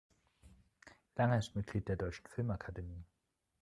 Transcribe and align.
Langer 1.15 1.37
ist 1.37 1.55
Mitglied 1.55 1.87
der 1.87 1.95
Deutschen 1.95 2.25
Filmakademie. 2.25 3.03